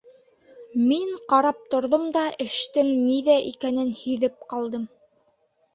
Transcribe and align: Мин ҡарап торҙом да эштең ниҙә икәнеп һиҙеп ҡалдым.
Мин 0.85 1.11
ҡарап 1.33 1.59
торҙом 1.75 2.07
да 2.17 2.25
эштең 2.47 2.91
ниҙә 3.05 3.37
икәнеп 3.53 3.95
һиҙеп 4.03 4.45
ҡалдым. 4.55 4.91